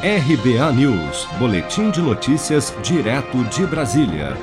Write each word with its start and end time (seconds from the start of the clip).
RBA 0.00 0.72
News, 0.74 1.26
Boletim 1.40 1.90
de 1.90 2.00
Notícias, 2.00 2.72
direto 2.84 3.42
de 3.46 3.66
Brasília. 3.66 4.36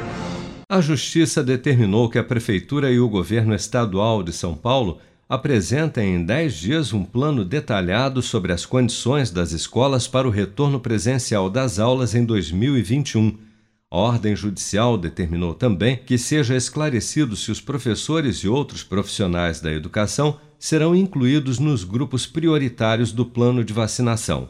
A 0.68 0.82
Justiça 0.82 1.42
determinou 1.42 2.10
que 2.10 2.20
a 2.20 2.24
Prefeitura 2.26 2.92
e 2.92 3.00
o 3.00 3.08
Governo 3.08 3.56
Estadual 3.56 4.22
de 4.22 4.34
São 4.34 4.54
Paulo 4.54 5.00
apresentem 5.30 6.16
em 6.16 6.26
10 6.26 6.54
dias 6.56 6.92
um 6.92 7.06
plano 7.06 7.46
detalhado 7.46 8.22
sobre 8.22 8.52
as 8.52 8.66
condições 8.66 9.32
das 9.32 9.54
escolas 9.54 10.10
para 10.10 10.28
o 10.28 10.30
retorno 10.30 10.78
presencial 10.78 11.50
das 11.50 11.80
aulas 11.80 12.14
em 12.14 12.26
2021. 12.26 13.38
A 13.90 13.96
ordem 13.96 14.36
judicial 14.36 14.98
determinou 14.98 15.54
também 15.54 15.96
que 15.96 16.18
seja 16.18 16.54
esclarecido 16.54 17.38
se 17.38 17.50
os 17.50 17.62
professores 17.62 18.40
e 18.40 18.50
outros 18.50 18.84
profissionais 18.84 19.62
da 19.62 19.72
educação 19.72 20.38
serão 20.60 20.94
incluídos 20.94 21.60
nos 21.60 21.86
grupos 21.86 22.28
prioritários 22.28 23.14
do 23.14 23.26
plano 23.26 23.64
de 23.64 23.72
vacinação. 23.72 24.50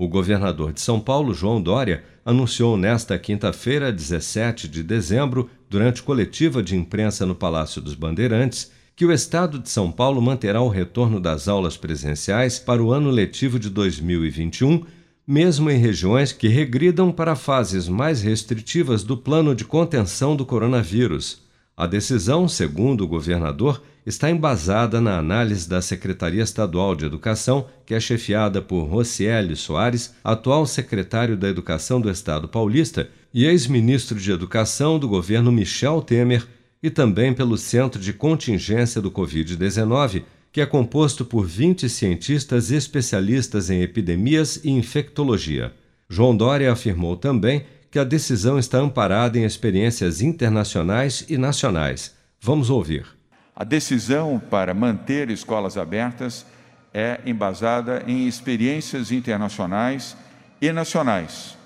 O 0.00 0.08
governador 0.08 0.72
de 0.72 0.80
São 0.80 0.98
Paulo, 0.98 1.34
João 1.34 1.60
Dória, 1.60 2.02
anunciou 2.24 2.74
nesta 2.74 3.18
quinta-feira, 3.18 3.92
17 3.92 4.66
de 4.66 4.82
dezembro, 4.82 5.50
durante 5.68 6.02
coletiva 6.02 6.62
de 6.62 6.74
imprensa 6.74 7.26
no 7.26 7.34
Palácio 7.34 7.82
dos 7.82 7.94
Bandeirantes, 7.94 8.72
que 8.96 9.04
o 9.04 9.12
Estado 9.12 9.58
de 9.58 9.68
São 9.68 9.92
Paulo 9.92 10.22
manterá 10.22 10.62
o 10.62 10.70
retorno 10.70 11.20
das 11.20 11.48
aulas 11.48 11.76
presenciais 11.76 12.58
para 12.58 12.82
o 12.82 12.90
ano 12.94 13.10
letivo 13.10 13.58
de 13.58 13.68
2021, 13.68 14.86
mesmo 15.26 15.70
em 15.70 15.76
regiões 15.76 16.32
que 16.32 16.48
regridam 16.48 17.12
para 17.12 17.36
fases 17.36 17.86
mais 17.86 18.22
restritivas 18.22 19.02
do 19.02 19.18
plano 19.18 19.54
de 19.54 19.66
contenção 19.66 20.34
do 20.34 20.46
coronavírus. 20.46 21.42
A 21.76 21.86
decisão, 21.86 22.48
segundo 22.48 23.04
o 23.04 23.06
governador, 23.06 23.82
está 24.06 24.30
embasada 24.30 25.00
na 25.00 25.18
análise 25.18 25.68
da 25.68 25.82
Secretaria 25.82 26.42
Estadual 26.42 26.94
de 26.94 27.04
Educação, 27.04 27.66
que 27.84 27.94
é 27.94 28.00
chefiada 28.00 28.62
por 28.62 28.84
Rocieli 28.84 29.56
Soares, 29.56 30.14
atual 30.24 30.66
secretário 30.66 31.36
da 31.36 31.48
Educação 31.48 32.00
do 32.00 32.10
Estado 32.10 32.48
paulista 32.48 33.08
e 33.32 33.44
ex-ministro 33.44 34.18
de 34.18 34.32
Educação 34.32 34.98
do 34.98 35.08
governo 35.08 35.52
Michel 35.52 36.02
Temer, 36.02 36.46
e 36.82 36.88
também 36.88 37.34
pelo 37.34 37.58
Centro 37.58 38.00
de 38.00 38.12
Contingência 38.12 39.02
do 39.02 39.10
Covid-19, 39.10 40.22
que 40.50 40.60
é 40.60 40.66
composto 40.66 41.24
por 41.24 41.46
20 41.46 41.88
cientistas 41.88 42.70
especialistas 42.70 43.70
em 43.70 43.82
epidemias 43.82 44.60
e 44.64 44.70
infectologia. 44.70 45.72
João 46.08 46.36
Dória 46.36 46.72
afirmou 46.72 47.16
também 47.16 47.64
que 47.90 47.98
a 47.98 48.04
decisão 48.04 48.58
está 48.58 48.78
amparada 48.78 49.38
em 49.38 49.44
experiências 49.44 50.22
internacionais 50.22 51.24
e 51.28 51.36
nacionais. 51.36 52.14
Vamos 52.40 52.70
ouvir. 52.70 53.19
A 53.60 53.64
decisão 53.64 54.40
para 54.40 54.72
manter 54.72 55.28
escolas 55.28 55.76
abertas 55.76 56.46
é 56.94 57.20
embasada 57.26 58.02
em 58.06 58.26
experiências 58.26 59.12
internacionais 59.12 60.16
e 60.62 60.72
nacionais 60.72 61.58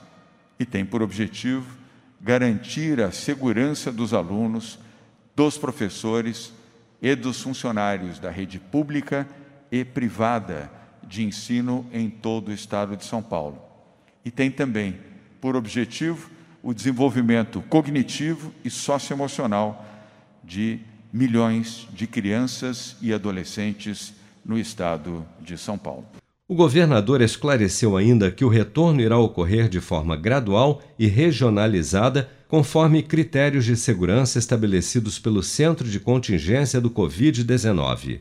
e 0.59 0.67
tem 0.67 0.85
por 0.85 1.03
objetivo 1.03 1.79
garantir 2.21 3.01
a 3.01 3.13
segurança 3.13 3.93
dos 3.93 4.13
alunos, 4.13 4.77
dos 5.37 5.57
professores 5.57 6.53
e 7.01 7.15
dos 7.15 7.41
funcionários 7.41 8.19
da 8.19 8.29
rede 8.29 8.59
pública 8.59 9.25
e 9.71 9.85
privada 9.85 10.69
de 11.01 11.23
ensino 11.23 11.89
em 11.93 12.11
todo 12.11 12.49
o 12.49 12.53
estado 12.53 12.97
de 12.97 13.05
São 13.05 13.23
Paulo. 13.23 13.63
E 14.25 14.33
tem 14.33 14.51
também 14.51 14.99
por 15.41 15.55
objetivo 15.55 16.29
o 16.61 16.75
desenvolvimento 16.75 17.63
cognitivo 17.69 18.53
e 18.65 18.69
socioemocional 18.69 19.87
de 20.43 20.81
milhões 21.15 21.87
de 21.95 22.09
crianças 22.09 22.97
e 23.01 23.15
adolescentes 23.15 24.13
no 24.45 24.59
estado 24.59 25.25
de 25.41 25.57
São 25.57 25.79
Paulo. 25.79 26.05
O 26.49 26.57
governador 26.57 27.23
esclareceu 27.23 27.97
ainda 27.97 28.33
que 28.33 28.45
o 28.45 28.49
retorno 28.49 29.01
irá 29.01 29.17
ocorrer 29.17 29.69
de 29.69 29.81
forma 29.81 30.17
gradual 30.17 30.83
e 30.99 31.07
regionalizada, 31.07 32.29
conforme 32.49 33.01
critérios 33.01 33.65
de 33.65 33.77
segurança 33.77 34.41
estabelecidos 34.41 35.19
pelo 35.21 35.43
Centro 35.43 35.89
de 35.89 36.01
Contingência 36.01 36.81
do 36.81 36.91
Covid-19. 36.91 38.21